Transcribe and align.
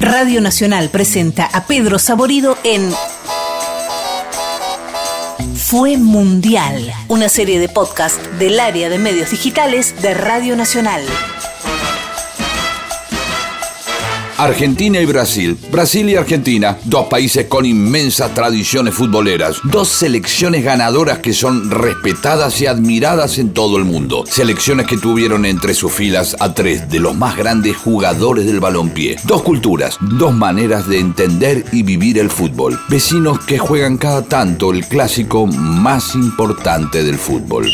Radio 0.00 0.40
Nacional 0.40 0.88
presenta 0.88 1.44
a 1.44 1.66
Pedro 1.66 1.98
Saborido 1.98 2.56
en 2.64 2.90
Fue 5.54 5.98
Mundial, 5.98 6.90
una 7.08 7.28
serie 7.28 7.60
de 7.60 7.68
podcast 7.68 8.18
del 8.38 8.60
área 8.60 8.88
de 8.88 8.98
medios 8.98 9.30
digitales 9.30 10.00
de 10.00 10.14
Radio 10.14 10.56
Nacional. 10.56 11.02
Argentina 14.40 14.98
y 14.98 15.04
Brasil. 15.04 15.58
Brasil 15.70 16.08
y 16.08 16.16
Argentina, 16.16 16.78
dos 16.84 17.08
países 17.08 17.44
con 17.44 17.66
inmensas 17.66 18.34
tradiciones 18.34 18.94
futboleras, 18.94 19.58
dos 19.64 19.88
selecciones 19.88 20.64
ganadoras 20.64 21.18
que 21.18 21.34
son 21.34 21.70
respetadas 21.70 22.58
y 22.62 22.66
admiradas 22.66 23.36
en 23.36 23.52
todo 23.52 23.76
el 23.76 23.84
mundo. 23.84 24.24
Selecciones 24.26 24.86
que 24.86 24.96
tuvieron 24.96 25.44
entre 25.44 25.74
sus 25.74 25.92
filas 25.92 26.38
a 26.40 26.54
tres 26.54 26.88
de 26.88 27.00
los 27.00 27.14
más 27.14 27.36
grandes 27.36 27.76
jugadores 27.76 28.46
del 28.46 28.60
balompié. 28.60 29.16
Dos 29.24 29.42
culturas, 29.42 29.98
dos 30.00 30.32
maneras 30.32 30.88
de 30.88 31.00
entender 31.00 31.66
y 31.70 31.82
vivir 31.82 32.18
el 32.18 32.30
fútbol. 32.30 32.80
Vecinos 32.88 33.40
que 33.40 33.58
juegan 33.58 33.98
cada 33.98 34.22
tanto 34.22 34.72
el 34.72 34.86
clásico 34.86 35.46
más 35.46 36.14
importante 36.14 37.04
del 37.04 37.18
fútbol. 37.18 37.70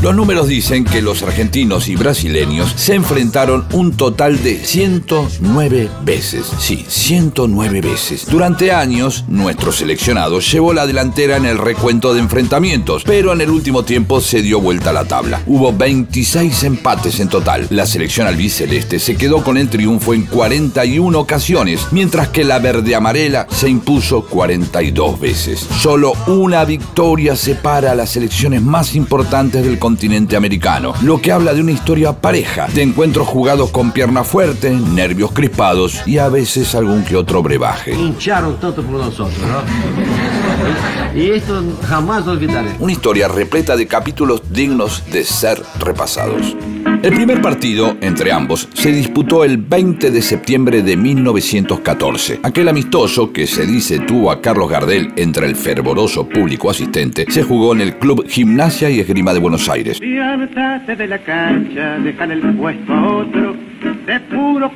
Los 0.00 0.14
números 0.14 0.46
dicen 0.46 0.84
que 0.84 1.02
los 1.02 1.24
argentinos 1.24 1.88
y 1.88 1.96
brasileños 1.96 2.72
se 2.76 2.94
enfrentaron 2.94 3.66
un 3.72 3.96
total 3.96 4.40
de 4.44 4.64
109 4.64 5.90
veces. 6.04 6.46
Sí, 6.60 6.84
109 6.86 7.80
veces. 7.80 8.26
Durante 8.30 8.70
años, 8.70 9.24
nuestro 9.26 9.72
seleccionado 9.72 10.38
llevó 10.38 10.72
la 10.72 10.86
delantera 10.86 11.36
en 11.36 11.46
el 11.46 11.58
recuento 11.58 12.14
de 12.14 12.20
enfrentamientos, 12.20 13.02
pero 13.04 13.32
en 13.32 13.40
el 13.40 13.50
último 13.50 13.82
tiempo 13.82 14.20
se 14.20 14.40
dio 14.40 14.60
vuelta 14.60 14.90
a 14.90 14.92
la 14.92 15.04
tabla. 15.04 15.42
Hubo 15.46 15.72
26 15.72 16.62
empates 16.62 17.18
en 17.18 17.28
total. 17.28 17.66
La 17.70 17.84
selección 17.84 18.28
albiceleste 18.28 19.00
se 19.00 19.16
quedó 19.16 19.42
con 19.42 19.56
el 19.56 19.68
triunfo 19.68 20.14
en 20.14 20.26
41 20.26 21.18
ocasiones, 21.18 21.88
mientras 21.90 22.28
que 22.28 22.44
la 22.44 22.60
verde 22.60 22.94
amarela 22.94 23.48
se 23.50 23.68
impuso 23.68 24.24
42 24.26 25.18
veces. 25.18 25.66
Solo 25.80 26.12
una 26.28 26.64
victoria 26.64 27.34
separa 27.34 27.90
a 27.90 27.94
las 27.96 28.10
selecciones 28.10 28.62
más 28.62 28.94
importantes 28.94 29.64
del 29.64 29.80
continente 29.80 29.87
continente 29.88 30.36
americano, 30.36 30.92
lo 31.00 31.18
que 31.18 31.32
habla 31.32 31.54
de 31.54 31.62
una 31.62 31.72
historia 31.72 32.12
pareja, 32.12 32.66
de 32.74 32.82
encuentros 32.82 33.26
jugados 33.26 33.70
con 33.70 33.90
pierna 33.90 34.22
fuerte, 34.22 34.70
nervios 34.70 35.32
crispados 35.32 36.06
y 36.06 36.18
a 36.18 36.28
veces 36.28 36.74
algún 36.74 37.04
que 37.04 37.16
otro 37.16 37.42
brebaje. 37.42 37.94
Hincharon 37.94 38.60
todo 38.60 38.82
por 38.82 39.00
nosotros, 39.02 39.38
¿no? 39.38 41.18
Y 41.18 41.30
esto 41.30 41.64
jamás 41.88 42.26
lo 42.26 42.32
olvidaré. 42.32 42.76
Una 42.78 42.92
historia 42.92 43.28
repleta 43.28 43.76
de 43.76 43.86
capítulos 43.86 44.42
dignos 44.50 45.04
de 45.10 45.24
ser 45.24 45.62
repasados. 45.78 46.54
El 47.00 47.14
primer 47.14 47.40
partido 47.40 47.96
entre 48.00 48.32
ambos 48.32 48.68
se 48.74 48.90
disputó 48.90 49.44
el 49.44 49.56
20 49.56 50.10
de 50.10 50.20
septiembre 50.20 50.82
de 50.82 50.96
1914. 50.96 52.40
Aquel 52.42 52.68
amistoso 52.68 53.32
que 53.32 53.46
se 53.46 53.66
dice 53.66 54.00
tuvo 54.00 54.32
a 54.32 54.40
Carlos 54.40 54.68
Gardel 54.68 55.12
entre 55.14 55.46
el 55.46 55.54
fervoroso 55.54 56.28
público 56.28 56.68
asistente 56.70 57.26
se 57.28 57.44
jugó 57.44 57.72
en 57.72 57.82
el 57.82 57.98
Club 57.98 58.26
Gimnasia 58.28 58.90
y 58.90 58.98
Esgrima 58.98 59.32
de 59.32 59.38
Buenos 59.38 59.68
Aires. 59.68 60.00
de 60.00 61.06
la 61.06 61.18
cancha, 61.18 61.96
el 61.96 62.56
puesto 62.56 62.92
a 62.92 63.16
otro. 63.16 63.56
De 64.04 64.18
puro 64.20 64.72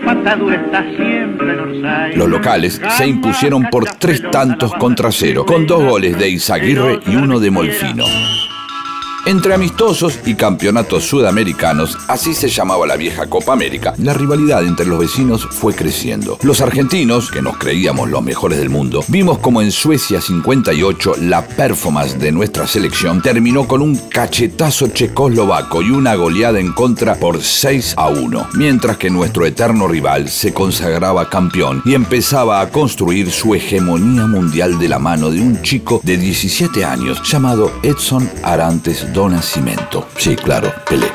está 0.53 0.85
siempre 0.97 1.53
en 1.53 2.19
Los 2.19 2.29
locales 2.29 2.81
se 2.97 3.07
impusieron 3.09 3.65
por 3.65 3.85
tres 3.99 4.23
tantos 4.31 4.73
contra 4.75 5.11
cero, 5.11 5.45
con 5.45 5.67
dos 5.67 5.83
goles 5.83 6.17
de 6.17 6.29
Izaguirre 6.29 7.01
y 7.05 7.17
uno 7.17 7.41
de 7.41 7.51
Molfino. 7.51 8.05
Entre 9.25 9.55
amistosos 9.55 10.19
y 10.27 10.35
campeonatos 10.35 11.05
sudamericanos, 11.05 11.97
así 12.09 12.35
se 12.35 12.49
llamaba 12.49 12.89
la 12.89 12.97
vieja 12.97 13.29
Copa 13.29 13.53
América, 13.53 13.95
la 13.99 14.15
rivalidad 14.15 14.65
entre 14.65 14.85
los 14.85 14.99
vecinos 14.99 15.47
fue 15.49 15.77
creciendo. 15.77 16.39
Los 16.43 16.61
argentinos, 16.61 17.31
que 17.31 17.41
nos 17.41 17.57
creíamos 17.57 18.11
los 18.11 18.21
mejores 18.21 18.59
del 18.59 18.69
mundo, 18.69 19.05
vimos 19.07 19.39
como 19.39 19.63
en 19.63 19.71
Suecia 19.71 20.21
58 20.21 21.15
la 21.21 21.47
performance 21.47 22.19
de 22.19 22.33
nuestra 22.33 22.67
selección 22.67 23.23
terminó 23.23 23.69
con 23.69 23.81
un 23.81 23.95
cachetazo 23.95 24.89
checoslovaco 24.89 25.83
y 25.83 25.93
una 25.93 26.17
goleada 26.17 26.59
en 26.59 26.73
contra 26.73 27.15
por 27.15 27.41
6 27.41 27.95
a 27.97 28.09
1, 28.09 28.49
mientras 28.55 28.97
que 28.97 29.09
nuestro 29.09 29.47
eterno 29.47 29.87
rival 29.87 30.29
se 30.31 30.53
consagraba 30.53 31.31
campeón 31.31 31.81
y 31.85 31.95
empezaba 31.95 32.61
a 32.61 32.71
construir 32.71 33.31
su 33.31 33.55
hegemonía 33.55 34.27
mundial 34.27 34.81
de 34.81 34.89
la 34.89 34.99
mano 34.99 35.31
de 35.31 35.41
un 35.41 35.63
chico 35.63 36.01
de 36.03 36.17
17 36.17 36.85
años 36.85 37.23
llamado 37.23 37.71
Edson 37.85 38.29
Arantes 38.43 39.12
do 39.13 39.29
Nascimento. 39.29 40.07
Sí, 40.17 40.37
claro, 40.37 40.73
Pelé. 40.89 41.07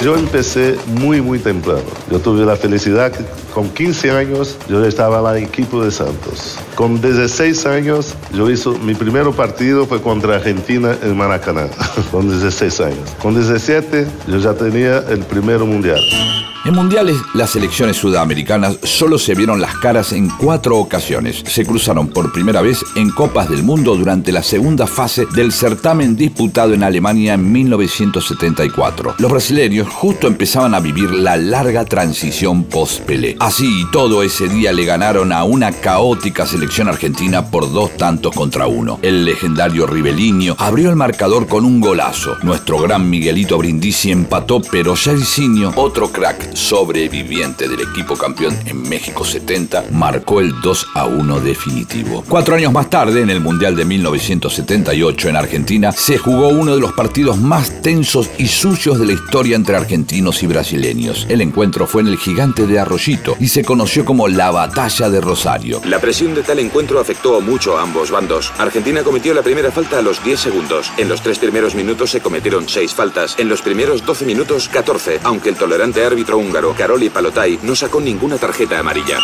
Yo 0.00 0.14
empecé 0.14 0.76
muy, 0.86 1.20
muy 1.20 1.38
temprano. 1.38 1.82
Yo 2.10 2.18
tuve 2.20 2.44
la 2.44 2.56
felicidad 2.56 3.10
que 3.10 3.24
con 3.52 3.70
15 3.70 4.10
años 4.10 4.58
yo 4.68 4.84
estaba 4.84 5.30
en 5.30 5.38
el 5.38 5.48
equipo 5.48 5.82
de 5.82 5.90
Santos. 5.90 6.58
Con 6.74 7.00
16 7.00 7.66
años 7.66 8.14
yo 8.32 8.50
hice 8.50 8.70
mi 8.82 8.94
primer 8.94 9.28
partido 9.30 9.86
fue 9.86 10.00
contra 10.02 10.36
Argentina 10.36 10.96
en 11.02 11.16
Maracaná, 11.16 11.68
con 12.10 12.28
16 12.28 12.80
años. 12.80 13.16
Con 13.20 13.34
17 13.34 14.06
yo 14.28 14.38
ya 14.38 14.52
tenía 14.54 14.98
el 15.08 15.20
primer 15.20 15.60
mundial. 15.60 16.00
En 16.66 16.74
mundiales, 16.74 17.18
las 17.32 17.50
selecciones 17.50 17.96
sudamericanas 17.96 18.78
solo 18.82 19.20
se 19.20 19.36
vieron 19.36 19.60
las 19.60 19.76
caras 19.76 20.10
en 20.10 20.28
cuatro 20.28 20.78
ocasiones. 20.78 21.44
Se 21.46 21.64
cruzaron 21.64 22.08
por 22.08 22.32
primera 22.32 22.60
vez 22.60 22.84
en 22.96 23.10
Copas 23.10 23.48
del 23.48 23.62
Mundo 23.62 23.94
durante 23.94 24.32
la 24.32 24.42
segunda 24.42 24.88
fase 24.88 25.26
del 25.26 25.52
certamen 25.52 26.16
disputado 26.16 26.74
en 26.74 26.82
Alemania 26.82 27.34
en 27.34 27.52
1974. 27.52 29.14
Los 29.18 29.30
brasileños 29.30 29.88
justo 29.88 30.26
empezaban 30.26 30.74
a 30.74 30.80
vivir 30.80 31.12
la 31.12 31.36
larga 31.36 31.84
transición 31.84 32.64
post-Pelé. 32.64 33.36
Así 33.38 33.82
y 33.82 33.90
todo 33.92 34.24
ese 34.24 34.48
día 34.48 34.72
le 34.72 34.84
ganaron 34.84 35.30
a 35.30 35.44
una 35.44 35.70
caótica 35.70 36.46
selección 36.46 36.88
argentina 36.88 37.48
por 37.48 37.72
dos 37.72 37.96
tantos 37.96 38.34
contra 38.34 38.66
uno. 38.66 38.98
El 39.02 39.24
legendario 39.24 39.86
Ribeliño 39.86 40.56
abrió 40.58 40.90
el 40.90 40.96
marcador 40.96 41.46
con 41.46 41.64
un 41.64 41.80
golazo. 41.80 42.38
Nuestro 42.42 42.80
gran 42.80 43.08
Miguelito 43.08 43.56
Brindisi 43.56 44.10
empató, 44.10 44.60
pero 44.60 44.96
Jairzinho, 44.96 45.72
otro 45.76 46.10
crack, 46.10 46.55
sobreviviente 46.56 47.68
del 47.68 47.80
equipo 47.80 48.16
campeón 48.16 48.56
en 48.64 48.82
México 48.82 49.24
70, 49.24 49.86
marcó 49.92 50.40
el 50.40 50.60
2 50.60 50.86
a 50.94 51.04
1 51.06 51.40
definitivo. 51.40 52.24
Cuatro 52.28 52.56
años 52.56 52.72
más 52.72 52.90
tarde, 52.90 53.20
en 53.20 53.30
el 53.30 53.40
Mundial 53.40 53.76
de 53.76 53.84
1978 53.84 55.28
en 55.28 55.36
Argentina, 55.36 55.92
se 55.92 56.18
jugó 56.18 56.48
uno 56.48 56.74
de 56.74 56.80
los 56.80 56.92
partidos 56.92 57.38
más 57.38 57.82
tensos 57.82 58.30
y 58.38 58.48
sucios 58.48 58.98
de 58.98 59.06
la 59.06 59.12
historia 59.12 59.56
entre 59.56 59.76
argentinos 59.76 60.42
y 60.42 60.46
brasileños. 60.46 61.26
El 61.28 61.40
encuentro 61.40 61.86
fue 61.86 62.02
en 62.02 62.08
el 62.08 62.18
gigante 62.18 62.66
de 62.66 62.78
Arroyito 62.78 63.36
y 63.38 63.48
se 63.48 63.64
conoció 63.64 64.04
como 64.04 64.28
la 64.28 64.50
Batalla 64.50 65.10
de 65.10 65.20
Rosario. 65.20 65.80
La 65.84 66.00
presión 66.00 66.34
de 66.34 66.42
tal 66.42 66.58
encuentro 66.58 66.98
afectó 66.98 67.40
mucho 67.40 67.78
a 67.78 67.82
ambos 67.82 68.10
bandos. 68.10 68.52
Argentina 68.58 69.02
cometió 69.02 69.34
la 69.34 69.42
primera 69.42 69.70
falta 69.70 69.98
a 69.98 70.02
los 70.02 70.22
10 70.24 70.40
segundos. 70.40 70.92
En 70.96 71.08
los 71.08 71.22
tres 71.22 71.38
primeros 71.38 71.74
minutos 71.74 72.10
se 72.10 72.20
cometieron 72.20 72.68
6 72.68 72.94
faltas. 72.94 73.34
En 73.38 73.48
los 73.48 73.62
primeros 73.62 74.04
12 74.04 74.24
minutos, 74.24 74.68
14, 74.68 75.20
aunque 75.24 75.50
el 75.50 75.56
tolerante 75.56 76.04
árbitro 76.04 76.38
húngaro, 76.46 76.74
Karoli 76.74 77.10
Palotay, 77.10 77.58
no 77.62 77.74
sacó 77.74 78.00
ninguna 78.00 78.36
tarjeta 78.36 78.78
amarilla. 78.78 79.18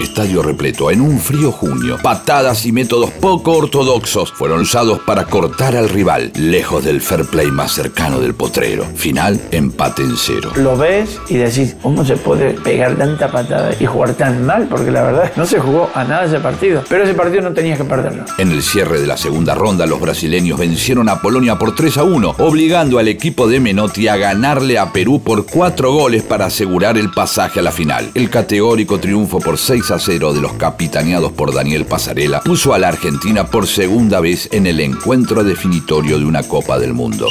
Estadio 0.00 0.42
repleto 0.42 0.90
en 0.90 1.00
un 1.00 1.20
frío 1.20 1.52
junio. 1.52 1.98
Patadas 2.02 2.66
y 2.66 2.72
métodos 2.72 3.10
poco 3.10 3.52
ortodoxos 3.52 4.32
fueron 4.32 4.62
usados 4.62 5.00
para 5.00 5.26
cortar 5.26 5.76
al 5.76 5.88
rival, 5.88 6.32
lejos 6.34 6.84
del 6.84 7.00
fair 7.00 7.24
play 7.26 7.50
más 7.50 7.72
cercano 7.72 8.18
del 8.18 8.34
potrero. 8.34 8.84
Final, 8.96 9.40
empate 9.50 10.02
en 10.02 10.16
cero. 10.16 10.52
Lo 10.56 10.76
ves 10.76 11.20
y 11.28 11.36
decís, 11.36 11.76
¿cómo 11.82 12.04
se 12.04 12.16
puede 12.16 12.54
pegar 12.54 12.96
tanta 12.96 13.30
patada 13.30 13.74
y 13.78 13.86
jugar 13.86 14.14
tan 14.14 14.44
mal? 14.44 14.66
Porque 14.68 14.90
la 14.90 15.02
verdad 15.02 15.32
no 15.36 15.46
se 15.46 15.60
jugó 15.60 15.90
a 15.94 16.04
nada 16.04 16.24
ese 16.24 16.40
partido. 16.40 16.82
Pero 16.88 17.04
ese 17.04 17.14
partido 17.14 17.42
no 17.42 17.52
tenías 17.52 17.78
que 17.78 17.84
perderlo. 17.84 18.24
En 18.38 18.50
el 18.50 18.62
cierre 18.62 19.00
de 19.00 19.06
la 19.06 19.16
segunda 19.16 19.54
ronda, 19.54 19.86
los 19.86 20.00
brasileños 20.00 20.58
vencieron 20.58 21.08
a 21.08 21.20
Polonia 21.20 21.58
por 21.58 21.74
3 21.74 21.98
a 21.98 22.04
1, 22.04 22.36
obligando 22.38 22.98
al 22.98 23.08
equipo 23.08 23.46
de 23.46 23.60
Menotti 23.60 24.08
a 24.08 24.16
ganarle 24.16 24.78
a 24.78 24.92
Perú 24.92 25.20
por 25.22 25.46
4 25.46 25.92
goles 25.92 26.22
para 26.22 26.50
asegurar 26.52 26.98
el 26.98 27.10
pasaje 27.10 27.60
a 27.60 27.62
la 27.62 27.72
final. 27.72 28.10
El 28.12 28.28
categórico 28.28 29.00
triunfo 29.00 29.40
por 29.40 29.56
6 29.56 29.90
a 29.90 29.98
0 29.98 30.34
de 30.34 30.42
los 30.42 30.52
capitaneados 30.52 31.32
por 31.32 31.54
Daniel 31.54 31.86
Pasarela 31.86 32.42
puso 32.42 32.74
a 32.74 32.78
la 32.78 32.88
Argentina 32.88 33.46
por 33.46 33.66
segunda 33.66 34.20
vez 34.20 34.50
en 34.52 34.66
el 34.66 34.78
encuentro 34.80 35.44
definitorio 35.44 36.18
de 36.18 36.26
una 36.26 36.42
Copa 36.42 36.78
del 36.78 36.92
Mundo. 36.92 37.26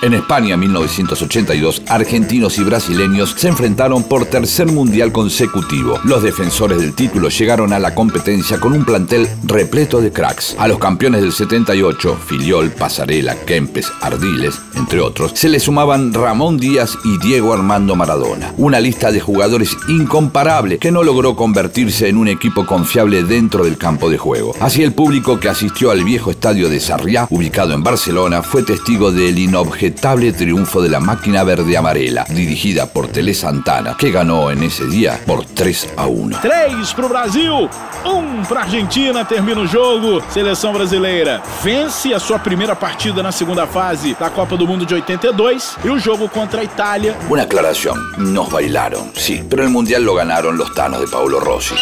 En 0.00 0.14
España, 0.14 0.56
1982, 0.56 1.82
argentinos 1.88 2.56
y 2.58 2.62
brasileños 2.62 3.34
se 3.36 3.48
enfrentaron 3.48 4.04
por 4.04 4.26
tercer 4.26 4.68
mundial 4.68 5.10
consecutivo. 5.10 5.98
Los 6.04 6.22
defensores 6.22 6.80
del 6.80 6.94
título 6.94 7.30
llegaron 7.30 7.72
a 7.72 7.80
la 7.80 7.96
competencia 7.96 8.60
con 8.60 8.74
un 8.74 8.84
plantel 8.84 9.28
repleto 9.42 10.00
de 10.00 10.12
cracks. 10.12 10.54
A 10.56 10.68
los 10.68 10.78
campeones 10.78 11.22
del 11.22 11.32
78, 11.32 12.16
Filiol, 12.24 12.70
Pasarela, 12.70 13.34
Kempes, 13.44 13.90
Ardiles, 14.00 14.60
entre 14.76 15.00
otros, 15.00 15.32
se 15.34 15.48
le 15.48 15.58
sumaban 15.58 16.14
Ramón 16.14 16.58
Díaz 16.58 16.96
y 17.04 17.18
Diego 17.18 17.52
Armando 17.52 17.96
Maradona. 17.96 18.54
Una 18.56 18.78
lista 18.78 19.10
de 19.10 19.18
jugadores 19.18 19.76
incomparable 19.88 20.78
que 20.78 20.92
no 20.92 21.02
logró 21.02 21.34
convertirse 21.34 22.08
en 22.08 22.18
un 22.18 22.28
equipo 22.28 22.66
confiable 22.66 23.24
dentro 23.24 23.64
del 23.64 23.76
campo 23.76 24.08
de 24.08 24.18
juego. 24.18 24.54
Así 24.60 24.84
el 24.84 24.92
público 24.92 25.40
que 25.40 25.48
asistió 25.48 25.90
al 25.90 26.04
viejo 26.04 26.30
estadio 26.30 26.68
de 26.68 26.78
Sarriá, 26.78 27.26
ubicado 27.30 27.74
en 27.74 27.82
Barcelona, 27.82 28.42
fue 28.42 28.62
testigo 28.62 29.10
del 29.10 29.36
inobjetivo 29.40 29.87
indisquetable 29.88 30.32
triunfo 30.32 30.82
de 30.82 30.88
la 30.88 31.00
máquina 31.00 31.42
verde-amarela, 31.44 32.24
dirigida 32.28 32.86
por 32.86 33.08
Tele 33.08 33.34
Santana, 33.34 33.96
que 33.96 34.10
ganó 34.10 34.50
en 34.50 34.62
ese 34.62 34.86
día 34.86 35.18
por 35.26 35.44
3 35.44 35.94
a 35.96 36.06
1. 36.06 36.38
3 36.40 36.94
pro 36.94 37.08
Brasil, 37.08 37.68
1 38.04 38.42
pra 38.48 38.62
Argentina, 38.62 39.24
termina 39.24 39.60
o 39.60 39.66
jogo. 39.66 40.22
Seleção 40.30 40.72
brasileira 40.72 41.42
vence 41.62 42.12
a 42.12 42.20
sua 42.20 42.38
primeira 42.38 42.76
partida 42.76 43.22
na 43.22 43.32
segunda 43.32 43.66
fase 43.66 44.14
da 44.18 44.30
Copa 44.30 44.56
do 44.56 44.66
Mundo 44.66 44.84
de 44.84 44.94
82 44.94 45.76
e 45.84 45.88
o 45.88 45.98
jogo 45.98 46.28
contra 46.28 46.60
a 46.60 46.64
Itália. 46.64 47.16
Una 47.28 47.42
aclaración, 47.42 47.96
nos 48.18 48.50
bailaron, 48.50 49.10
sí, 49.14 49.42
pero 49.48 49.62
el 49.62 49.70
mundial 49.70 50.02
lo 50.04 50.14
ganaron 50.14 50.56
los 50.56 50.72
tanos 50.74 51.00
de 51.00 51.08
Paolo 51.08 51.40
Rossi. 51.40 51.74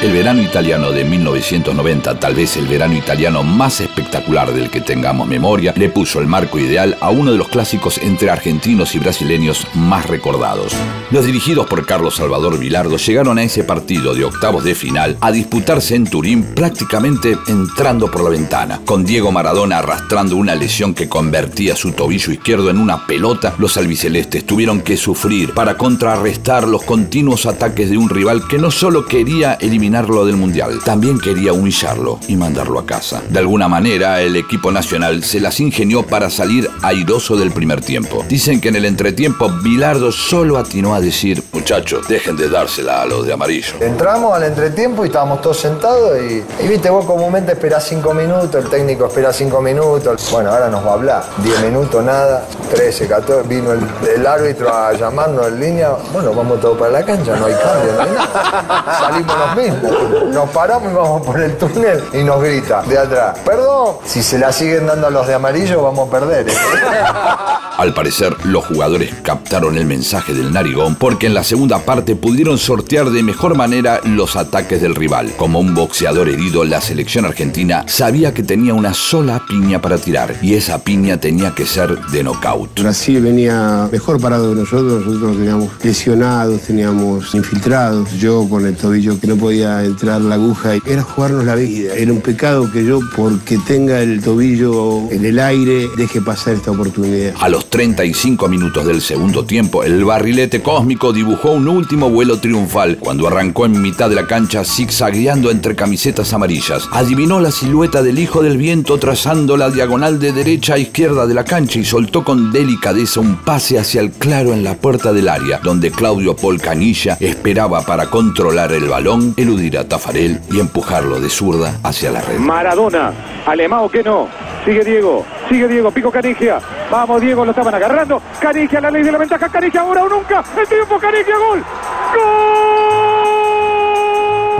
El 0.00 0.12
verano 0.12 0.40
italiano 0.40 0.92
de 0.92 1.02
1990, 1.02 2.20
tal 2.20 2.32
vez 2.32 2.56
el 2.56 2.68
verano 2.68 2.94
italiano 2.94 3.42
más 3.42 3.80
espectacular 3.80 4.54
del 4.54 4.70
que 4.70 4.80
tengamos 4.80 5.26
memoria, 5.26 5.74
le 5.76 5.88
puso 5.88 6.20
el 6.20 6.28
marco 6.28 6.56
ideal 6.60 6.96
a 7.00 7.10
uno 7.10 7.32
de 7.32 7.36
los 7.36 7.48
clásicos 7.48 7.98
entre 7.98 8.30
argentinos 8.30 8.94
y 8.94 9.00
brasileños 9.00 9.66
más 9.74 10.06
recordados. 10.06 10.72
Los 11.10 11.26
dirigidos 11.26 11.66
por 11.66 11.84
Carlos 11.84 12.14
Salvador 12.14 12.60
Vilardo 12.60 12.96
llegaron 12.96 13.38
a 13.38 13.42
ese 13.42 13.64
partido 13.64 14.14
de 14.14 14.24
octavos 14.24 14.62
de 14.62 14.76
final 14.76 15.16
a 15.20 15.32
disputarse 15.32 15.96
en 15.96 16.08
Turín 16.08 16.44
prácticamente 16.54 17.36
entrando 17.48 18.08
por 18.08 18.22
la 18.22 18.30
ventana. 18.30 18.80
Con 18.84 19.04
Diego 19.04 19.32
Maradona 19.32 19.78
arrastrando 19.78 20.36
una 20.36 20.54
lesión 20.54 20.94
que 20.94 21.08
convertía 21.08 21.74
su 21.74 21.90
tobillo 21.90 22.30
izquierdo 22.30 22.70
en 22.70 22.78
una 22.78 23.04
pelota, 23.04 23.52
los 23.58 23.76
albicelestes 23.76 24.46
tuvieron 24.46 24.80
que 24.80 24.96
sufrir 24.96 25.54
para 25.54 25.76
contrarrestar 25.76 26.68
los 26.68 26.84
continuos 26.84 27.46
ataques 27.46 27.90
de 27.90 27.98
un 27.98 28.08
rival 28.08 28.46
que 28.46 28.58
no 28.58 28.70
solo 28.70 29.04
quería 29.04 29.54
eliminar 29.54 29.87
del 29.88 30.36
Mundial. 30.36 30.80
También 30.84 31.18
quería 31.18 31.52
humillarlo 31.52 32.20
y 32.28 32.36
mandarlo 32.36 32.78
a 32.78 32.84
casa. 32.84 33.22
De 33.30 33.38
alguna 33.38 33.68
manera, 33.68 34.20
el 34.20 34.36
equipo 34.36 34.70
nacional 34.70 35.24
se 35.24 35.40
las 35.40 35.60
ingenió 35.60 36.02
para 36.02 36.28
salir 36.28 36.68
airoso 36.82 37.36
del 37.36 37.52
primer 37.52 37.80
tiempo. 37.80 38.24
Dicen 38.28 38.60
que 38.60 38.68
en 38.68 38.76
el 38.76 38.84
entretiempo, 38.84 39.48
Bilardo 39.62 40.12
solo 40.12 40.58
atinó 40.58 40.94
a 40.94 41.00
decir, 41.00 41.42
muchachos, 41.52 42.06
dejen 42.06 42.36
de 42.36 42.50
dársela 42.50 43.02
a 43.02 43.06
los 43.06 43.26
de 43.26 43.32
amarillo. 43.32 43.74
Entramos 43.80 44.34
al 44.34 44.44
entretiempo 44.44 45.04
y 45.04 45.08
estábamos 45.08 45.40
todos 45.40 45.58
sentados 45.58 46.18
y, 46.20 46.44
y 46.62 46.68
viste, 46.68 46.90
vos 46.90 47.06
comúnmente 47.06 47.52
esperás 47.52 47.88
cinco 47.88 48.12
minutos, 48.12 48.54
el 48.62 48.70
técnico 48.70 49.06
espera 49.06 49.32
cinco 49.32 49.62
minutos. 49.62 50.28
Bueno, 50.30 50.50
ahora 50.50 50.68
nos 50.68 50.84
va 50.84 50.90
a 50.90 50.94
hablar. 50.94 51.24
10 51.42 51.62
minutos, 51.62 52.04
nada. 52.04 52.44
13, 52.74 53.08
14, 53.08 53.48
vino 53.48 53.72
el, 53.72 53.80
el 54.14 54.26
árbitro 54.26 54.72
a 54.72 54.92
llamarnos 54.92 55.48
en 55.48 55.60
línea. 55.60 55.92
Bueno, 56.12 56.34
vamos 56.34 56.60
todos 56.60 56.76
para 56.78 56.92
la 56.92 57.04
cancha, 57.04 57.36
no 57.36 57.46
hay 57.46 57.54
cambio, 57.54 57.92
no 57.94 58.02
hay 58.02 58.10
nada. 58.10 58.98
Salimos 59.00 59.36
los 59.38 59.56
mismos. 59.56 59.77
Nos 60.32 60.50
paramos 60.50 60.92
y 60.92 60.94
vamos 60.94 61.26
por 61.26 61.40
el 61.40 61.56
túnel 61.56 62.02
y 62.12 62.18
nos 62.18 62.42
grita 62.42 62.82
de 62.82 62.98
atrás. 62.98 63.38
Perdón, 63.44 63.96
si 64.04 64.22
se 64.22 64.38
la 64.38 64.52
siguen 64.52 64.86
dando 64.86 65.06
a 65.06 65.10
los 65.10 65.26
de 65.26 65.34
amarillo, 65.34 65.82
vamos 65.82 66.08
a 66.08 66.10
perder. 66.10 66.48
¿eh? 66.48 66.52
Al 67.78 67.94
parecer, 67.94 68.36
los 68.44 68.66
jugadores 68.66 69.14
captaron 69.22 69.76
el 69.76 69.86
mensaje 69.86 70.34
del 70.34 70.52
narigón 70.52 70.96
porque 70.96 71.26
en 71.26 71.34
la 71.34 71.44
segunda 71.44 71.78
parte 71.78 72.16
pudieron 72.16 72.58
sortear 72.58 73.10
de 73.10 73.22
mejor 73.22 73.56
manera 73.56 74.00
los 74.04 74.36
ataques 74.36 74.82
del 74.82 74.94
rival. 74.96 75.32
Como 75.36 75.60
un 75.60 75.74
boxeador 75.74 76.28
herido, 76.28 76.64
la 76.64 76.80
selección 76.80 77.24
argentina 77.24 77.84
sabía 77.86 78.34
que 78.34 78.42
tenía 78.42 78.74
una 78.74 78.94
sola 78.94 79.42
piña 79.48 79.80
para 79.80 79.98
tirar 79.98 80.34
y 80.42 80.54
esa 80.54 80.78
piña 80.78 81.18
tenía 81.18 81.54
que 81.54 81.66
ser 81.66 82.00
de 82.06 82.24
knockout. 82.24 82.80
Brasil 82.80 83.20
venía 83.20 83.88
mejor 83.92 84.20
parado 84.20 84.50
que 84.50 84.60
nosotros, 84.60 85.06
nosotros 85.06 85.36
teníamos 85.36 85.70
lesionados, 85.82 86.62
teníamos 86.62 87.34
infiltrados, 87.34 88.12
yo 88.12 88.48
con 88.48 88.66
el 88.66 88.76
tobillo 88.76 89.20
que 89.20 89.26
no 89.28 89.36
podía 89.36 89.67
entrar 89.84 90.20
la 90.20 90.34
aguja, 90.34 90.74
era 90.86 91.02
jugarnos 91.02 91.44
la 91.44 91.54
vida, 91.54 91.94
era 91.94 92.12
un 92.12 92.20
pecado 92.20 92.70
que 92.70 92.84
yo 92.84 93.00
porque 93.16 93.58
tenga 93.66 94.00
el 94.00 94.22
tobillo 94.22 95.10
en 95.10 95.24
el 95.24 95.38
aire 95.38 95.88
deje 95.96 96.20
pasar 96.20 96.54
esta 96.54 96.70
oportunidad. 96.70 97.34
A 97.40 97.48
los 97.48 97.68
35 97.70 98.48
minutos 98.48 98.86
del 98.86 99.00
segundo 99.00 99.44
tiempo, 99.44 99.84
el 99.84 100.04
barrilete 100.04 100.62
cósmico 100.62 101.12
dibujó 101.12 101.52
un 101.52 101.68
último 101.68 102.10
vuelo 102.10 102.38
triunfal 102.38 102.98
cuando 102.98 103.26
arrancó 103.26 103.66
en 103.66 103.80
mitad 103.80 104.08
de 104.08 104.16
la 104.16 104.26
cancha 104.26 104.64
zigzagueando 104.64 105.50
entre 105.50 105.76
camisetas 105.76 106.32
amarillas. 106.32 106.88
Adivinó 106.92 107.40
la 107.40 107.50
silueta 107.50 108.02
del 108.02 108.18
hijo 108.18 108.42
del 108.42 108.58
viento 108.58 108.98
trazando 108.98 109.56
la 109.56 109.70
diagonal 109.70 110.18
de 110.18 110.32
derecha 110.32 110.74
a 110.74 110.78
izquierda 110.78 111.26
de 111.26 111.34
la 111.34 111.44
cancha 111.44 111.78
y 111.78 111.84
soltó 111.84 112.24
con 112.24 112.52
delicadeza 112.52 113.20
un 113.20 113.36
pase 113.36 113.78
hacia 113.78 114.00
el 114.00 114.10
claro 114.10 114.52
en 114.52 114.64
la 114.64 114.74
puerta 114.74 115.12
del 115.12 115.28
área, 115.28 115.60
donde 115.62 115.90
Claudio 115.90 116.36
Polcanilla 116.36 117.16
esperaba 117.20 117.82
para 117.82 118.10
controlar 118.10 118.72
el 118.72 118.88
balón, 118.88 119.34
eludir 119.58 119.78
a 119.78 119.84
Tafarel 119.84 120.40
y 120.50 120.60
empujarlo 120.60 121.20
de 121.20 121.28
zurda 121.28 121.78
hacia 121.82 122.10
la 122.10 122.20
red. 122.20 122.38
Maradona, 122.38 123.12
Alemão 123.46 123.88
que 123.88 124.02
no. 124.02 124.28
Sigue 124.64 124.84
Diego, 124.84 125.24
sigue 125.48 125.66
Diego, 125.66 125.90
Pico 125.90 126.10
Canigia. 126.10 126.60
Vamos 126.90 127.20
Diego, 127.20 127.44
lo 127.44 127.50
estaban 127.50 127.74
agarrando. 127.74 128.22
Canigia, 128.40 128.80
la 128.80 128.90
ley 128.90 129.02
de 129.02 129.12
la 129.12 129.18
ventaja, 129.18 129.48
Canigia 129.48 129.80
ahora 129.80 130.04
o 130.04 130.08
nunca. 130.08 130.44
El 130.56 130.68
tiempo, 130.68 130.98
Canigia, 130.98 131.34
gol. 131.36 131.64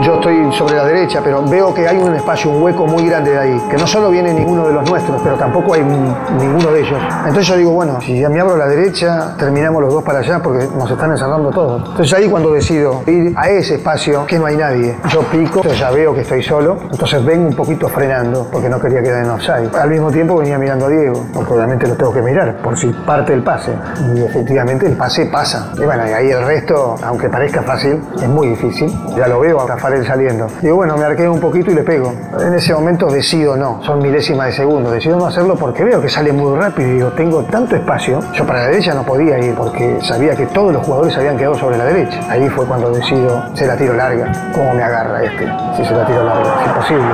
Yo 0.01 0.15
estoy 0.15 0.49
sobre 0.53 0.75
la 0.75 0.85
derecha, 0.85 1.19
pero 1.21 1.43
veo 1.43 1.73
que 1.73 1.85
hay 1.85 1.97
un 1.97 2.15
espacio, 2.15 2.51
un 2.51 2.63
hueco 2.63 2.87
muy 2.87 3.05
grande 3.05 3.31
de 3.31 3.37
ahí, 3.37 3.61
que 3.69 3.75
no 3.75 3.85
solo 3.85 4.09
viene 4.09 4.33
ninguno 4.33 4.65
de 4.65 4.73
los 4.73 4.89
nuestros, 4.89 5.21
pero 5.21 5.35
tampoco 5.35 5.73
hay 5.73 5.81
ninguno 5.83 6.71
de 6.71 6.79
ellos. 6.79 6.97
Entonces 7.19 7.47
yo 7.47 7.57
digo, 7.57 7.71
bueno, 7.71 7.99
si 7.99 8.17
ya 8.17 8.29
me 8.29 8.39
abro 8.39 8.55
a 8.55 8.59
la 8.59 8.67
derecha, 8.67 9.35
terminamos 9.37 9.81
los 9.81 9.93
dos 9.93 10.03
para 10.03 10.19
allá 10.19 10.41
porque 10.41 10.67
nos 10.77 10.89
están 10.89 11.11
encerrando 11.11 11.49
todos. 11.49 11.89
Entonces 11.89 12.17
ahí 12.17 12.29
cuando 12.29 12.53
decido 12.53 13.03
ir 13.07 13.33
a 13.35 13.49
ese 13.49 13.75
espacio 13.75 14.25
que 14.25 14.39
no 14.39 14.45
hay 14.45 14.55
nadie, 14.55 14.95
yo 15.09 15.21
pico, 15.23 15.61
yo 15.63 15.73
ya 15.73 15.91
veo 15.91 16.13
que 16.13 16.21
estoy 16.21 16.43
solo, 16.43 16.77
entonces 16.89 17.25
vengo 17.25 17.49
un 17.49 17.55
poquito 17.55 17.89
frenando 17.89 18.47
porque 18.49 18.69
no 18.69 18.79
quería 18.79 19.03
quedar 19.03 19.25
en 19.25 19.31
offside. 19.31 19.69
Al 19.75 19.89
mismo 19.89 20.11
tiempo 20.11 20.37
venía 20.37 20.57
mirando 20.57 20.85
a 20.85 20.89
Diego, 20.89 21.25
porque 21.33 21.53
obviamente 21.53 21.85
lo 21.87 21.95
tengo 21.95 22.13
que 22.13 22.21
mirar 22.21 22.61
por 22.61 22.77
si 22.77 22.87
parte 23.05 23.33
el 23.33 23.43
pase. 23.43 23.73
Y 24.15 24.21
efectivamente 24.21 24.85
el 24.85 24.95
pase 24.95 25.25
pasa. 25.25 25.73
Y 25.75 25.83
bueno, 25.83 26.07
y 26.07 26.13
ahí 26.13 26.29
el 26.31 26.45
resto, 26.45 26.95
aunque 27.03 27.27
parezca 27.27 27.63
fácil, 27.63 28.01
es 28.15 28.29
muy 28.29 28.47
difícil. 28.47 28.89
Ya 29.17 29.27
lo 29.27 29.41
veo 29.41 29.59
a 29.59 29.67
Rafael 29.89 30.05
saliendo. 30.05 30.47
Digo, 30.61 30.75
bueno, 30.75 30.95
me 30.97 31.05
arqueo 31.05 31.33
un 31.33 31.39
poquito 31.39 31.71
y 31.71 31.73
le 31.73 31.83
pego. 31.83 32.13
En 32.39 32.53
ese 32.53 32.73
momento 32.73 33.07
decido 33.07 33.57
no, 33.57 33.81
son 33.83 33.99
milésimas 33.99 34.47
de 34.47 34.53
segundo. 34.53 34.91
Decido 34.91 35.17
no 35.17 35.25
hacerlo 35.25 35.55
porque 35.55 35.83
veo 35.83 35.99
que 35.99 36.09
sale 36.09 36.31
muy 36.31 36.55
rápido 36.59 36.89
y 36.89 36.91
digo, 36.93 37.11
tengo 37.13 37.43
tanto 37.43 37.75
espacio. 37.75 38.19
Yo 38.33 38.45
para 38.45 38.59
la 38.59 38.67
derecha 38.67 38.93
no 38.93 39.03
podía 39.03 39.39
ir 39.39 39.55
porque 39.55 39.97
sabía 40.01 40.35
que 40.35 40.45
todos 40.47 40.73
los 40.73 40.85
jugadores 40.85 41.17
habían 41.17 41.37
quedado 41.37 41.55
sobre 41.55 41.77
la 41.77 41.85
derecha. 41.85 42.19
Ahí 42.29 42.47
fue 42.49 42.65
cuando 42.65 42.91
decido, 42.91 43.43
se 43.55 43.65
la 43.65 43.75
tiro 43.75 43.93
larga. 43.93 44.31
¿Cómo 44.53 44.73
me 44.75 44.83
agarra 44.83 45.23
este? 45.23 45.47
Si 45.75 45.85
se 45.85 45.95
la 45.95 46.05
tiro 46.05 46.23
larga, 46.23 46.61
es 46.61 46.67
imposible. 46.67 47.05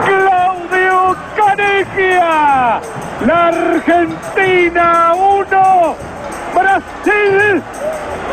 La 3.25 3.47
Argentina 3.47 5.13
1. 5.15 5.95
Brasil 6.53 7.63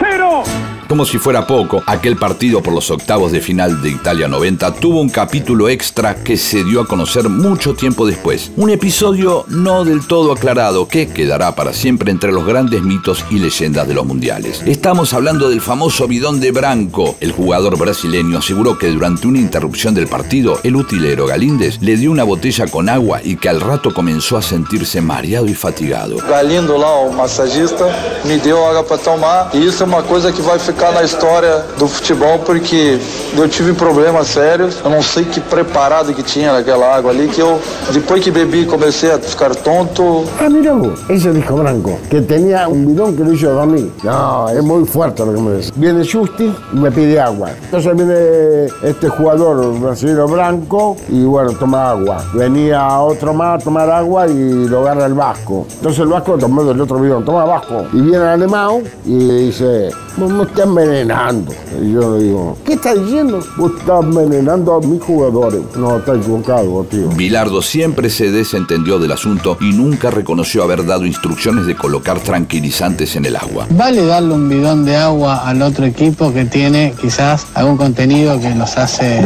0. 0.00 0.71
Como 0.92 1.06
si 1.06 1.16
fuera 1.16 1.46
poco, 1.46 1.82
aquel 1.86 2.18
partido 2.18 2.62
por 2.62 2.74
los 2.74 2.90
octavos 2.90 3.32
de 3.32 3.40
final 3.40 3.80
de 3.80 3.88
Italia 3.88 4.28
90 4.28 4.74
tuvo 4.74 5.00
un 5.00 5.08
capítulo 5.08 5.70
extra 5.70 6.16
que 6.16 6.36
se 6.36 6.64
dio 6.64 6.82
a 6.82 6.86
conocer 6.86 7.30
mucho 7.30 7.72
tiempo 7.72 8.04
después. 8.04 8.52
Un 8.58 8.68
episodio 8.68 9.46
no 9.48 9.86
del 9.86 10.06
todo 10.06 10.32
aclarado 10.32 10.86
que 10.88 11.08
quedará 11.08 11.54
para 11.54 11.72
siempre 11.72 12.10
entre 12.10 12.30
los 12.30 12.44
grandes 12.44 12.82
mitos 12.82 13.24
y 13.30 13.38
leyendas 13.38 13.88
de 13.88 13.94
los 13.94 14.04
mundiales. 14.04 14.60
Estamos 14.66 15.14
hablando 15.14 15.48
del 15.48 15.62
famoso 15.62 16.06
bidón 16.06 16.40
de 16.40 16.50
Branco. 16.50 17.16
El 17.20 17.32
jugador 17.32 17.78
brasileño 17.78 18.36
aseguró 18.36 18.76
que 18.76 18.90
durante 18.90 19.26
una 19.26 19.38
interrupción 19.38 19.94
del 19.94 20.08
partido, 20.08 20.60
el 20.62 20.76
utilero 20.76 21.24
Galíndez 21.24 21.80
le 21.80 21.96
dio 21.96 22.10
una 22.10 22.24
botella 22.24 22.66
con 22.66 22.90
agua 22.90 23.22
y 23.24 23.36
que 23.36 23.48
al 23.48 23.62
rato 23.62 23.94
comenzó 23.94 24.36
a 24.36 24.42
sentirse 24.42 25.00
mareado 25.00 25.46
y 25.46 25.54
fatigado. 25.54 26.18
Galindo 26.28 26.76
lá, 26.76 26.90
o 26.96 27.10
massagista, 27.14 27.86
me 28.26 28.36
deu 28.36 28.62
água 28.66 28.84
para 28.84 29.02
tomar 29.02 29.50
e 29.54 29.64
isso 29.64 29.82
é 29.82 29.86
uma 29.86 30.02
coisa 30.02 30.30
que 30.30 30.42
vai 30.42 30.58
ficar 30.58 30.81
na 30.90 31.04
história 31.04 31.64
do 31.78 31.86
futebol 31.86 32.40
porque 32.40 32.98
eu 33.36 33.48
tive 33.48 33.72
problemas 33.74 34.28
sérios. 34.28 34.80
Eu 34.84 34.90
não 34.90 35.02
sei 35.02 35.24
que 35.24 35.40
preparado 35.40 36.12
que 36.12 36.22
tinha 36.22 36.52
naquela 36.52 36.96
água 36.96 37.10
ali 37.10 37.28
que 37.28 37.40
eu 37.40 37.60
depois 37.92 38.22
que 38.24 38.30
bebi 38.30 38.66
comecei 38.66 39.12
a 39.12 39.18
ficar 39.18 39.54
tonto. 39.54 40.24
Ah, 40.40 40.48
mira 40.48 40.74
vos, 40.74 40.98
eso 41.08 41.32
dijo 41.32 41.54
Branco, 41.56 41.98
que 42.10 42.20
tenía 42.20 42.66
un 42.66 42.86
bidón 42.86 43.16
que 43.16 43.22
lo 43.22 43.32
hizo 43.32 43.52
dormir. 43.52 43.92
No, 44.02 44.48
es 44.48 44.62
muy 44.62 44.84
fuerte 44.84 45.24
lo 45.24 45.34
que 45.34 45.40
me 45.40 45.56
dice. 45.56 45.72
Viene 45.76 46.04
Justi 46.04 46.52
y 46.72 46.76
me 46.76 46.90
pide 46.90 47.20
agua. 47.20 47.50
Entonces 47.62 47.94
viene 47.94 48.66
este 48.82 49.08
jugador 49.08 49.78
brasileño 49.78 50.26
Branco 50.26 50.96
y 51.08 51.22
bueno, 51.24 51.52
toma 51.52 51.90
agua. 51.90 52.24
Venía 52.34 52.98
otro 53.00 53.32
más 53.34 53.60
a 53.60 53.64
tomar 53.64 53.90
agua 53.90 54.26
y 54.26 54.66
lo 54.66 54.80
agarra 54.80 55.06
el 55.06 55.14
Vasco. 55.14 55.66
Entonces 55.74 56.00
el 56.00 56.08
Vasco 56.08 56.38
tomó 56.38 56.64
del 56.64 56.80
otro 56.80 56.98
bidón, 56.98 57.24
toma 57.24 57.44
Vasco. 57.44 57.84
Y 57.92 58.00
viene 58.00 58.24
alemán 58.24 58.82
y 59.04 59.18
le 59.18 59.34
dice, 59.34 59.90
me 60.16 60.42
estás 60.44 60.66
envenenando. 60.80 61.52
Y 61.80 61.92
yo 61.92 62.16
le 62.16 62.24
digo, 62.24 62.56
¿qué 62.64 62.74
estás 62.74 62.98
diciendo? 63.04 63.40
Vos 63.56 63.72
estás 63.78 64.02
envenenando 64.02 64.74
a 64.74 64.80
mis 64.80 65.02
jugadores. 65.02 65.60
No, 65.76 65.98
está 65.98 66.14
equivocado, 66.14 66.84
tío. 66.84 67.08
Bilardo 67.08 67.62
siempre 67.62 68.10
se 68.10 68.30
desentendió 68.30 68.98
del 68.98 69.12
asunto 69.12 69.56
y 69.60 69.72
nunca 69.72 70.10
reconoció 70.10 70.62
haber 70.62 70.84
dado 70.86 71.06
instrucciones 71.06 71.66
de 71.66 71.76
colocar 71.76 72.20
tranquilizantes 72.20 73.16
en 73.16 73.26
el 73.26 73.36
agua. 73.36 73.66
¿Vale 73.70 74.04
darle 74.06 74.34
un 74.34 74.48
bidón 74.48 74.84
de 74.84 74.96
agua 74.96 75.48
al 75.48 75.62
otro 75.62 75.84
equipo 75.84 76.32
que 76.32 76.44
tiene 76.44 76.94
quizás 77.00 77.46
algún 77.54 77.76
contenido 77.76 78.40
que 78.40 78.54
los 78.54 78.76
hace 78.76 79.22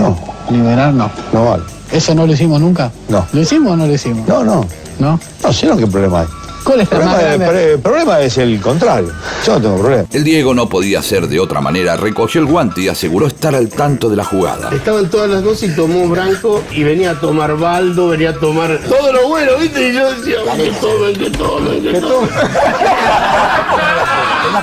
liberar? 0.51 0.93
No. 0.93 1.11
No 1.33 1.45
vale. 1.45 1.63
¿Eso 1.93 2.15
no 2.15 2.27
lo 2.27 2.33
hicimos 2.33 2.61
nunca? 2.61 2.91
No. 3.09 3.25
¿Lo 3.33 3.41
hicimos 3.41 3.73
o 3.73 3.77
no 3.77 3.87
lo 3.87 3.93
hicimos? 3.95 4.27
No, 4.29 4.45
no. 4.45 4.67
¿No? 4.99 5.21
No 5.43 5.53
sé 5.53 5.67
lo 5.67 5.77
que 5.77 5.87
problema 5.87 6.21
hay. 6.21 6.27
¿Cuál 6.67 6.81
es 6.81 6.91
el 6.91 6.99
más 6.99 7.15
problema, 7.15 7.45
grande? 7.45 7.73
el 7.75 7.79
problema 7.79 8.21
es 8.21 8.39
el 8.39 8.61
contrario. 8.61 9.13
Yo 9.47 9.55
no 9.55 9.61
tengo 9.61 9.79
problema. 9.79 10.05
El 10.13 10.25
Diego 10.25 10.53
no 10.53 10.69
podía 10.69 11.01
ser 11.01 11.29
de 11.29 11.39
otra 11.39 11.61
manera, 11.61 11.97
recogió 11.97 12.41
el 12.41 12.47
guante 12.49 12.81
y 12.81 12.89
aseguró 12.89 13.29
estar 13.29 13.55
al 13.55 13.69
tanto 13.69 14.11
de 14.11 14.17
la 14.17 14.25
jugada. 14.25 14.71
Estaban 14.73 15.09
todas 15.09 15.31
las 15.31 15.43
cosas 15.43 15.71
y 15.71 15.77
tomó 15.77 16.09
Branco 16.09 16.65
y 16.73 16.83
venía 16.83 17.13
a 17.13 17.21
tomar 17.21 17.57
Baldo, 17.57 18.09
venía 18.09 18.31
a 18.31 18.35
tomar 18.35 18.81
todo 18.89 19.13
lo 19.13 19.29
bueno, 19.29 19.53
¿viste? 19.61 19.91
Y 19.91 19.95
yo 19.95 20.13
decía, 20.13 20.39
que 20.57 20.71
tomen, 20.73 21.17
que 21.17 21.31
tomen, 21.31 21.83
que 21.83 22.01
tomen. 22.01 22.31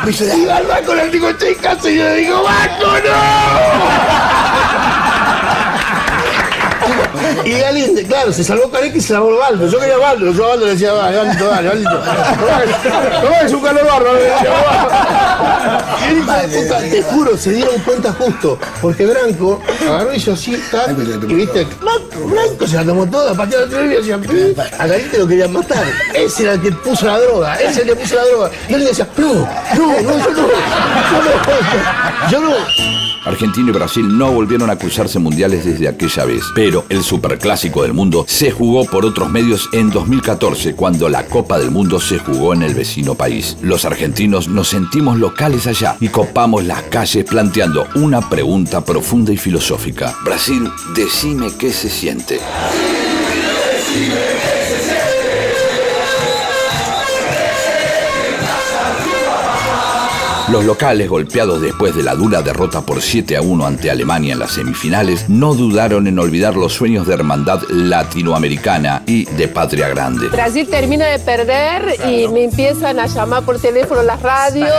Y 0.06 0.50
al 0.50 0.66
banco 0.66 0.96
le 0.96 1.10
digo, 1.10 1.28
casa 1.62 1.90
y 1.90 1.98
yo 1.98 2.04
le 2.04 2.16
digo, 2.16 2.44
¡Banco, 2.44 2.88
no! 3.06 4.53
Y 7.46 7.54
alguien, 7.62 7.96
claro, 8.08 8.32
se 8.32 8.44
salvó 8.44 8.70
Careca 8.70 8.98
y 8.98 9.02
se 9.02 9.10
salvó 9.10 9.38
Baldo. 9.38 9.68
Yo 9.68 9.80
quería 9.80 9.98
Baldo, 9.98 10.32
yo 10.32 10.46
a 10.46 10.48
Baldo 10.50 10.66
le 10.66 10.72
decía, 10.72 10.94
va, 10.94 11.12
Baldo, 11.12 11.48
dale, 11.48 11.70
Baldo. 11.70 12.04
No 13.24 13.46
es 13.46 13.54
un 13.54 13.62
calor 13.62 14.14
le 14.14 14.24
decía, 14.24 14.50
va. 14.50 15.98
Y 16.02 16.12
el 16.12 16.18
hijo 16.20 16.32
de 16.32 16.48
puta, 16.48 16.80
te 16.80 17.04
juro, 17.04 17.38
se 17.38 17.52
dieron 17.52 17.76
cuenta 17.80 18.14
justo. 18.14 18.58
Porque 18.82 19.06
Branco 19.06 19.62
agarró 19.82 20.14
y 20.14 20.18
hizo 20.18 20.34
así, 20.34 20.52
y 20.54 21.34
viste, 21.34 21.66
Blanco, 21.80 22.28
Blanco 22.28 22.68
se 22.68 22.76
la 22.76 22.86
tomó 22.86 23.06
toda, 23.10 23.34
pateó 23.34 23.60
la 23.60 23.66
otra 23.66 23.86
y 23.86 23.90
decían, 23.90 24.22
"Pi". 24.22 24.56
a 24.80 24.88
Carita 24.88 25.18
lo 25.18 25.28
querían 25.28 25.54
matar. 25.54 25.86
Ese 26.14 26.44
era 26.44 26.54
el 26.54 26.62
que 26.62 26.72
puso 26.72 27.06
la 27.06 27.20
droga, 27.20 27.56
ese 27.56 27.68
es 27.72 27.78
el 27.80 27.86
que 27.88 27.96
puso 27.96 28.16
la 28.16 28.26
droga. 28.26 28.52
Y 28.68 28.74
él 28.74 28.86
decía, 28.86 29.08
no, 29.18 29.34
no, 29.34 30.02
no, 30.02 30.02
yo 30.02 30.32
no, 30.32 30.48
yo 31.12 31.22
no, 31.24 32.30
yo 32.32 32.40
no. 32.40 32.54
Argentina 33.26 33.70
y 33.70 33.74
Brasil 33.74 34.18
no 34.18 34.32
volvieron 34.32 34.70
a 34.70 34.76
cruzarse 34.76 35.18
mundiales 35.18 35.64
desde 35.64 35.88
aquella 35.88 36.26
vez, 36.26 36.44
pero 36.54 36.86
el 36.90 37.04
superclásico 37.34 37.82
del 37.82 37.94
mundo 37.94 38.26
se 38.28 38.52
jugó 38.52 38.86
por 38.86 39.08
otros 39.08 39.28
medios 39.28 39.68
en 39.74 39.90
2014, 39.90 40.76
cuando 40.76 41.10
la 41.10 41.26
Copa 41.26 41.58
del 41.58 41.72
Mundo 41.72 42.00
se 42.00 42.20
jugó 42.20 42.54
en 42.54 42.62
el 42.62 42.76
vecino 42.76 43.16
país. 43.16 43.58
Los 43.64 43.86
argentinos 43.86 44.48
nos 44.48 44.68
sentimos 44.68 45.18
locales 45.18 45.66
allá 45.66 45.98
y 46.00 46.10
copamos 46.10 46.64
las 46.64 46.84
calles 46.84 47.26
planteando 47.26 47.88
una 47.96 48.30
pregunta 48.30 48.86
profunda 48.86 49.34
y 49.34 49.38
filosófica. 49.38 50.16
Brasil, 50.24 50.70
decime 50.94 51.48
qué 51.58 51.72
se 51.72 51.90
siente. 51.90 52.40
Los 60.50 60.66
locales, 60.66 61.10
golpeados 61.10 61.62
después 61.62 61.96
de 61.96 62.04
la 62.04 62.16
dura 62.16 62.42
derrota 62.42 62.82
por 62.82 63.02
7 63.02 63.38
a 63.38 63.42
1 63.42 63.66
ante 63.66 63.90
Alemania 63.90 64.34
en 64.34 64.40
las 64.40 64.52
semifinales, 64.52 65.30
no 65.30 65.54
dudaron 65.54 66.06
en 66.06 66.20
olvidar 66.20 66.58
los 66.58 66.74
sueños 66.74 67.08
de 67.08 67.14
hermandad 67.14 67.62
latinoamericana 67.70 69.04
y 69.08 69.24
de 69.24 69.48
patria 69.48 69.88
grande. 69.88 70.28
Brasil 70.28 70.68
termina 70.70 71.06
de 71.06 71.20
perder 71.20 71.96
y 72.10 72.28
me 72.28 72.44
empiezan 72.44 73.00
a 73.00 73.08
llamar 73.08 73.44
por 73.44 73.58
teléfono 73.58 74.04
las 74.04 74.22
radios, 74.22 74.70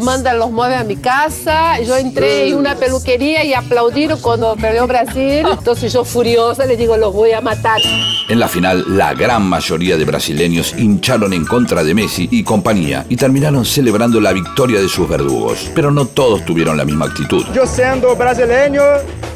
mandan 0.00 0.38
los 0.38 0.52
muebles 0.52 0.78
a 0.78 0.84
mi 0.84 0.96
casa. 0.96 1.80
Yo 1.80 1.96
entré 1.96 2.48
en 2.48 2.56
una 2.56 2.76
peluquería 2.76 3.44
y 3.44 3.52
aplaudieron 3.52 4.20
cuando 4.20 4.54
perdió 4.54 4.86
Brasil. 4.86 5.44
Entonces 5.50 5.92
yo 5.92 6.04
furiosa 6.04 6.66
le 6.66 6.76
digo, 6.76 6.96
los 6.96 7.12
voy 7.12 7.32
a 7.32 7.40
matar. 7.40 7.80
En 8.28 8.38
la 8.38 8.46
final, 8.46 8.84
la 8.96 9.12
gran 9.12 9.42
mayoría 9.42 9.96
de 9.96 10.04
brasileños 10.04 10.72
hincharon 10.78 11.32
en 11.32 11.44
contra 11.44 11.82
de 11.82 11.94
Messi 11.94 12.28
y 12.30 12.44
compañía 12.44 13.04
y 13.08 13.16
terminaron 13.16 13.64
celebrando 13.64 14.20
la 14.20 14.32
victoria 14.32 14.80
de 14.80 14.83
sus 14.88 15.08
verdugos. 15.08 15.70
Pero 15.74 15.90
no 15.90 16.06
todos 16.06 16.44
tuvieron 16.44 16.76
la 16.76 16.84
misma 16.84 17.06
actitud. 17.06 17.44
Yo 17.52 17.66
siendo 17.66 18.14
brasileño, 18.16 18.82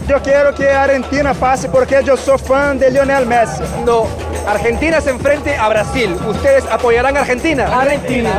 yo 0.09 0.23
quiero 0.23 0.55
que 0.55 0.69
Argentina 0.69 1.35
pase 1.35 1.69
porque 1.69 2.00
yo 2.05 2.17
soy 2.17 2.38
fan 2.38 2.78
de 2.78 2.90
Lionel 2.90 3.26
Messi. 3.26 3.62
No, 3.85 4.07
Argentina 4.47 5.00
se 5.00 5.11
enfrente 5.11 5.57
a 5.57 5.69
Brasil. 5.69 6.17
¿Ustedes 6.28 6.64
apoyarán 6.67 7.17
a 7.17 7.21
Argentina? 7.21 7.67
Argentina. 7.81 8.31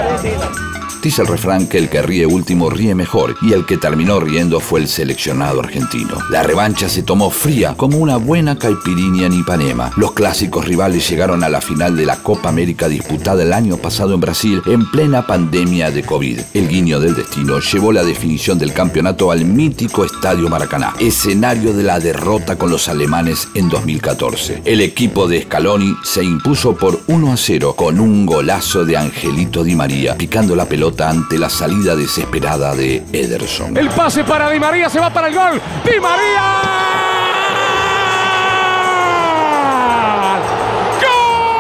Dice 1.01 1.21
el 1.21 1.29
refrán 1.29 1.67
que 1.67 1.77
el 1.77 1.89
que 1.89 2.01
ríe 2.01 2.25
último 2.25 2.69
ríe 2.69 2.93
mejor 2.93 3.37
y 3.41 3.53
el 3.53 3.65
que 3.65 3.77
terminó 3.77 4.19
riendo 4.19 4.59
fue 4.59 4.81
el 4.81 4.89
seleccionado 4.89 5.61
argentino. 5.61 6.17
La 6.29 6.43
revancha 6.43 6.89
se 6.89 7.03
tomó 7.03 7.29
fría 7.29 7.73
como 7.77 7.97
una 7.99 8.17
buena 8.17 8.57
caipirinha 8.57 9.27
en 9.27 9.33
Ipanema. 9.33 9.91
Los 9.95 10.11
clásicos 10.11 10.65
rivales 10.65 11.09
llegaron 11.09 11.43
a 11.43 11.49
la 11.49 11.61
final 11.61 11.95
de 11.95 12.05
la 12.05 12.17
Copa 12.17 12.49
América 12.49 12.89
disputada 12.89 13.43
el 13.43 13.53
año 13.53 13.77
pasado 13.77 14.13
en 14.13 14.19
Brasil 14.19 14.61
en 14.65 14.91
plena 14.91 15.25
pandemia 15.25 15.89
de 15.89 16.03
COVID. 16.03 16.41
El 16.53 16.67
guiño 16.67 16.99
del 16.99 17.15
destino 17.15 17.59
llevó 17.59 17.93
la 17.93 18.03
definición 18.03 18.59
del 18.59 18.73
campeonato 18.73 19.31
al 19.31 19.45
mítico 19.45 20.03
Estadio 20.03 20.49
Maracaná, 20.49 20.95
escenario 20.99 21.73
de 21.73 21.83
la 21.83 21.99
derrota 21.99 22.57
con 22.57 22.71
los 22.71 22.89
alemanes 22.89 23.47
en 23.53 23.69
2014. 23.69 24.63
El 24.65 24.81
equipo 24.81 25.29
de 25.29 25.43
Scaloni 25.43 25.95
se 26.03 26.25
impuso 26.25 26.75
por 26.75 26.99
1 27.07 27.31
a 27.31 27.37
0 27.37 27.75
con 27.77 28.01
un 28.01 28.25
golazo 28.25 28.83
de 28.83 28.97
Angelito 28.97 29.63
Di 29.63 29.75
María 29.75 30.15
picando 30.17 30.55
la 30.55 30.65
ante 30.98 31.38
la 31.38 31.50
salida 31.50 31.96
desesperada 31.96 32.75
de 32.75 33.03
Ederson. 33.13 33.77
El 33.77 33.89
pase 33.89 34.24
para 34.24 34.50
Di 34.50 34.60
María, 34.60 34.89
se 34.89 35.00
va 35.00 35.12
para 35.12 35.27
el 35.27 35.36
gol. 35.36 35.62
Di 35.86 36.00
María. 36.00 37.08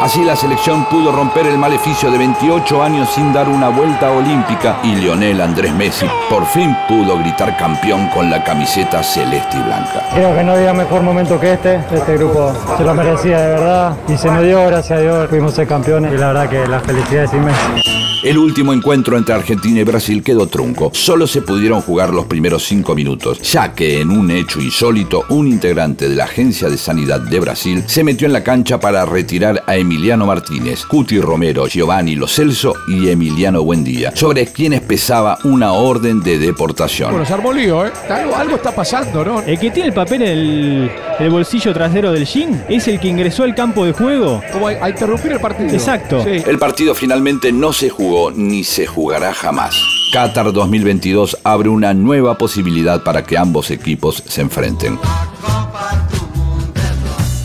Así 0.09 0.23
la 0.23 0.35
selección 0.35 0.85
pudo 0.85 1.11
romper 1.11 1.45
el 1.45 1.59
maleficio 1.59 2.09
de 2.09 2.17
28 2.17 2.81
años 2.81 3.07
sin 3.13 3.31
dar 3.31 3.47
una 3.47 3.69
vuelta 3.69 4.09
olímpica 4.09 4.79
y 4.83 4.95
Lionel 4.95 5.39
Andrés 5.39 5.71
Messi 5.75 6.07
por 6.27 6.47
fin 6.47 6.75
pudo 6.87 7.19
gritar 7.19 7.55
campeón 7.55 8.07
con 8.07 8.27
la 8.27 8.43
camiseta 8.43 9.03
celeste 9.03 9.57
y 9.57 9.61
blanca. 9.61 10.09
Creo 10.11 10.35
que 10.35 10.43
no 10.43 10.53
había 10.53 10.73
mejor 10.73 11.03
momento 11.03 11.39
que 11.39 11.53
este. 11.53 11.75
Este 11.93 12.17
grupo 12.17 12.51
se 12.75 12.83
lo 12.83 12.95
merecía 12.95 13.39
de 13.39 13.47
verdad 13.49 13.97
y 14.07 14.17
se 14.17 14.31
me 14.31 14.41
dio, 14.41 14.65
gracias 14.65 14.97
a 14.97 15.01
Dios, 15.03 15.29
fuimos 15.29 15.53
ser 15.53 15.67
campeones 15.67 16.11
y 16.11 16.17
la 16.17 16.33
verdad 16.33 16.49
que 16.49 16.67
la 16.67 16.79
felicidad 16.79 17.25
es 17.25 17.33
inmensa. 17.33 17.99
El 18.21 18.37
último 18.37 18.73
encuentro 18.73 19.17
entre 19.17 19.33
Argentina 19.33 19.79
y 19.79 19.83
Brasil 19.85 20.21
quedó 20.21 20.47
trunco. 20.47 20.91
Solo 20.93 21.25
se 21.25 21.41
pudieron 21.41 21.79
jugar 21.79 22.09
los 22.09 22.25
primeros 22.25 22.65
cinco 22.65 22.93
minutos, 22.93 23.41
ya 23.41 23.73
que 23.73 24.01
en 24.01 24.11
un 24.11 24.29
hecho 24.29 24.59
insólito, 24.59 25.23
un 25.29 25.47
integrante 25.47 26.09
de 26.09 26.17
la 26.17 26.25
Agencia 26.25 26.69
de 26.69 26.77
Sanidad 26.77 27.21
de 27.21 27.39
Brasil 27.39 27.81
se 27.87 28.03
metió 28.03 28.27
en 28.27 28.33
la 28.33 28.43
cancha 28.43 28.77
para 28.77 29.05
retirar 29.05 29.63
a 29.65 29.77
Emiliano 29.99 30.25
Martínez, 30.25 30.85
Cuti 30.85 31.19
Romero, 31.19 31.67
Giovanni 31.67 32.15
Lo 32.15 32.25
Celso 32.25 32.73
y 32.87 33.09
Emiliano 33.09 33.63
Buendía, 33.63 34.15
sobre 34.15 34.45
quienes 34.45 34.79
pesaba 34.79 35.37
una 35.43 35.73
orden 35.73 36.21
de 36.21 36.39
deportación. 36.39 37.11
Bueno, 37.11 37.25
se 37.25 37.33
armó 37.33 37.51
lío, 37.51 37.85
¿eh? 37.85 37.91
Algo, 38.09 38.33
algo 38.33 38.55
está 38.55 38.73
pasando, 38.73 39.25
¿no? 39.25 39.41
El 39.41 39.59
que 39.59 39.71
tiene 39.71 39.89
el 39.89 39.93
papel 39.93 40.21
en 40.21 40.29
el, 40.29 40.91
el 41.19 41.29
bolsillo 41.29 41.73
trasero 41.73 42.13
del 42.13 42.25
jean 42.25 42.63
es 42.69 42.87
el 42.87 42.97
que 42.97 43.09
ingresó 43.09 43.43
al 43.43 43.53
campo 43.53 43.83
de 43.83 43.91
juego. 43.91 44.41
Como 44.53 44.69
a, 44.69 44.71
a 44.71 44.89
interrumpir 44.89 45.33
el 45.33 45.41
partido. 45.41 45.69
Exacto. 45.69 46.23
Sí. 46.23 46.43
El 46.47 46.57
partido 46.57 46.95
finalmente 46.95 47.51
no 47.51 47.73
se 47.73 47.89
jugó 47.89 48.31
ni 48.31 48.63
se 48.63 48.87
jugará 48.87 49.33
jamás. 49.33 49.75
Qatar 50.13 50.53
2022 50.53 51.39
abre 51.43 51.67
una 51.67 51.93
nueva 51.93 52.37
posibilidad 52.37 53.03
para 53.03 53.25
que 53.25 53.37
ambos 53.37 53.69
equipos 53.69 54.23
se 54.25 54.39
enfrenten. 54.39 54.97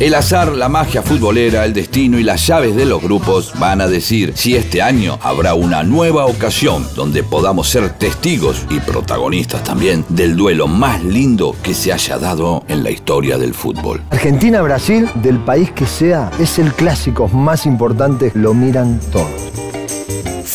El 0.04 0.14
azar, 0.14 0.52
la 0.52 0.68
magia 0.68 1.00
futbolera, 1.00 1.64
el 1.64 1.72
destino 1.72 2.18
y 2.18 2.22
las 2.22 2.46
llaves 2.46 2.76
de 2.76 2.84
los 2.84 3.02
grupos 3.02 3.58
van 3.58 3.80
a 3.80 3.88
decir 3.88 4.34
si 4.36 4.54
este 4.54 4.82
año 4.82 5.18
habrá 5.22 5.54
una 5.54 5.82
nueva 5.82 6.26
ocasión 6.26 6.86
donde 6.94 7.22
podamos 7.22 7.70
ser 7.70 7.88
testigos 7.88 8.66
y 8.68 8.80
protagonistas 8.80 9.64
también 9.64 10.04
del 10.10 10.36
duelo 10.36 10.66
más 10.66 11.02
lindo 11.02 11.56
que 11.62 11.72
se 11.72 11.90
haya 11.90 12.18
dado 12.18 12.64
en 12.68 12.84
la 12.84 12.90
historia 12.90 13.38
del 13.38 13.54
fútbol. 13.54 14.02
Argentina-Brasil, 14.10 15.08
del 15.22 15.38
país 15.38 15.70
que 15.70 15.86
sea, 15.86 16.30
es 16.38 16.58
el 16.58 16.74
clásico 16.74 17.26
más 17.28 17.64
importante, 17.64 18.30
lo 18.34 18.52
miran 18.52 19.00
todos. 19.10 19.73